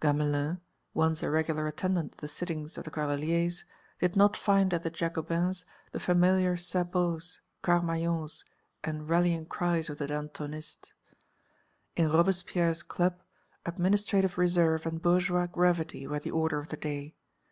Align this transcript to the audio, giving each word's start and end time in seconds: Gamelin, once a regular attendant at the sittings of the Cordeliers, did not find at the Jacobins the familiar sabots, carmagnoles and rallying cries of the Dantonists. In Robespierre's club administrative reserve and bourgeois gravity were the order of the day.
Gamelin, 0.00 0.60
once 0.94 1.20
a 1.24 1.28
regular 1.30 1.66
attendant 1.66 2.12
at 2.12 2.18
the 2.18 2.28
sittings 2.28 2.78
of 2.78 2.84
the 2.84 2.92
Cordeliers, 2.92 3.64
did 3.98 4.14
not 4.14 4.36
find 4.36 4.72
at 4.72 4.84
the 4.84 4.88
Jacobins 4.88 5.64
the 5.90 5.98
familiar 5.98 6.56
sabots, 6.56 7.40
carmagnoles 7.60 8.44
and 8.84 9.08
rallying 9.08 9.46
cries 9.46 9.90
of 9.90 9.98
the 9.98 10.06
Dantonists. 10.06 10.92
In 11.96 12.08
Robespierre's 12.12 12.84
club 12.84 13.20
administrative 13.66 14.38
reserve 14.38 14.86
and 14.86 15.02
bourgeois 15.02 15.46
gravity 15.48 16.06
were 16.06 16.20
the 16.20 16.30
order 16.30 16.60
of 16.60 16.68
the 16.68 16.76
day. 16.76 17.16